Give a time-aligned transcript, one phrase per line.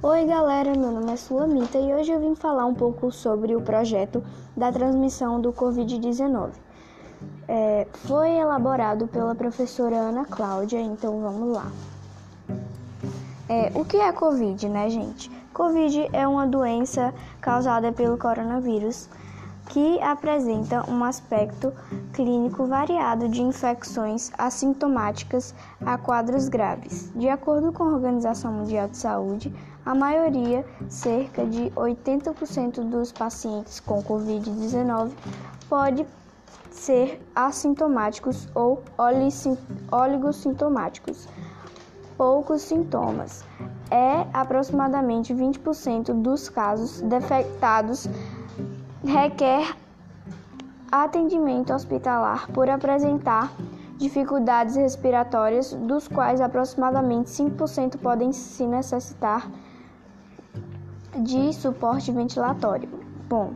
[0.00, 3.60] Oi, galera, meu nome é Sulamita e hoje eu vim falar um pouco sobre o
[3.60, 4.22] projeto
[4.56, 6.50] da transmissão do Covid-19.
[7.48, 11.72] É, foi elaborado pela professora Ana Cláudia, então vamos lá.
[13.48, 15.28] É, o que é Covid, né, gente?
[15.52, 19.08] Covid é uma doença causada pelo coronavírus
[19.68, 21.72] que apresenta um aspecto
[22.12, 27.12] clínico variado de infecções assintomáticas a quadros graves.
[27.14, 33.78] De acordo com a Organização Mundial de Saúde, a maioria, cerca de 80% dos pacientes
[33.80, 35.12] com Covid-19,
[35.68, 36.06] pode
[36.70, 38.82] ser assintomáticos ou
[39.90, 41.28] oligossintomáticos.
[42.16, 43.44] Poucos sintomas.
[43.90, 48.08] É aproximadamente 20% dos casos defectados
[49.04, 49.76] requer
[50.90, 53.52] atendimento hospitalar por apresentar
[53.96, 59.50] dificuldades respiratórias, dos quais aproximadamente 5% podem se necessitar
[61.16, 62.88] de suporte ventilatório.
[63.28, 63.54] Bom,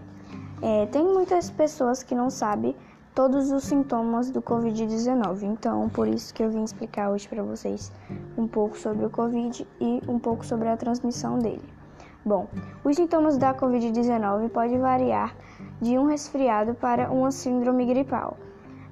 [0.60, 2.74] é, tem muitas pessoas que não sabem
[3.14, 7.92] todos os sintomas do Covid-19, então por isso que eu vim explicar hoje para vocês
[8.36, 11.81] um pouco sobre o Covid e um pouco sobre a transmissão dele.
[12.24, 12.46] Bom,
[12.84, 15.34] os sintomas da Covid-19 podem variar
[15.80, 18.36] de um resfriado para uma síndrome gripal.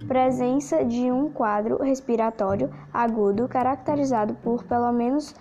[0.09, 5.33] Presença de um quadro respiratório agudo caracterizado por pelo menos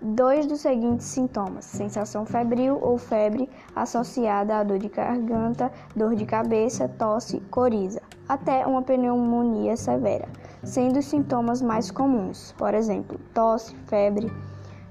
[0.00, 6.24] dois dos seguintes sintomas: sensação febril ou febre associada a dor de garganta, dor de
[6.24, 10.28] cabeça, tosse, coriza, até uma pneumonia severa,
[10.62, 14.30] sendo os sintomas mais comuns, por exemplo, tosse, febre,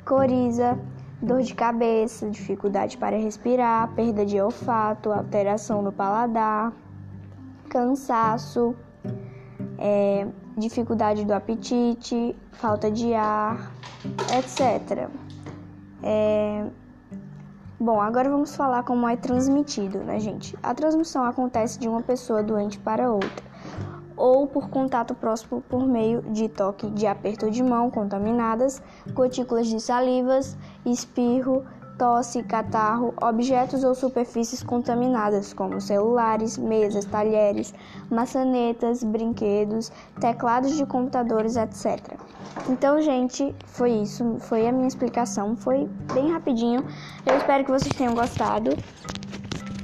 [0.03, 0.77] coriza,
[1.25, 6.71] dor de cabeça, dificuldade para respirar, perda de olfato, alteração no paladar,
[7.69, 8.75] cansaço,
[9.77, 13.71] é, dificuldade do apetite, falta de ar,
[14.37, 15.09] etc.
[16.03, 16.65] É...
[17.77, 20.57] Bom, agora vamos falar como é transmitido, né, gente?
[20.63, 23.45] A transmissão acontece de uma pessoa doente para outra
[24.17, 28.81] ou por contato próximo por meio de toque de aperto de mão contaminadas,
[29.13, 31.63] gotículas de salivas, espirro,
[31.97, 37.73] tosse, catarro, objetos ou superfícies contaminadas, como celulares, mesas, talheres,
[38.09, 42.17] maçanetas, brinquedos, teclados de computadores, etc.
[42.69, 46.85] Então, gente, foi isso, foi a minha explicação, foi bem rapidinho.
[47.25, 48.71] Eu espero que vocês tenham gostado.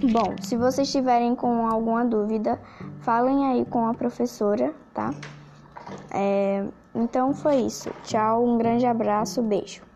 [0.03, 2.59] Bom, se vocês tiverem com alguma dúvida,
[3.01, 5.13] falem aí com a professora, tá?
[6.09, 7.91] É, então foi isso.
[8.03, 9.91] Tchau, um grande abraço, beijo.